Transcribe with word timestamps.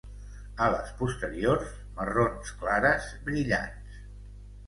Ales 0.67 0.87
posteriors 1.01 1.67
marrons 1.99 2.53
clares 2.63 3.13
brillants. 3.27 4.01